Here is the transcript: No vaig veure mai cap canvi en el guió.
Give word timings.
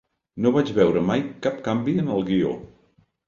No 0.43 0.51
vaig 0.55 0.71
veure 0.77 1.03
mai 1.09 1.21
cap 1.47 1.61
canvi 1.69 1.95
en 2.05 2.09
el 2.17 2.27
guió. 2.31 2.55